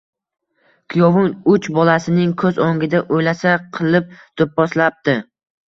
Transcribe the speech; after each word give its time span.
Kuyovim 0.93 1.27
uch 1.55 1.69
bolasining 1.75 2.33
ko`z 2.45 2.55
o`ngida 2.69 3.03
o`lasa 3.21 3.55
qilib 3.79 4.11
do`pposlabdi 4.19 5.19